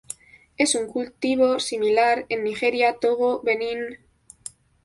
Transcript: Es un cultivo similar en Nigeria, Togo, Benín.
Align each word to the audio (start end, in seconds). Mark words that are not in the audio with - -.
Es 0.57 0.73
un 0.73 0.87
cultivo 0.87 1.59
similar 1.59 2.25
en 2.29 2.43
Nigeria, 2.43 2.97
Togo, 2.97 3.39
Benín. 3.43 3.99